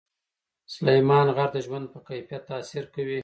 [0.73, 3.19] سلیمان غر د ژوند په کیفیت تاثیر کوي.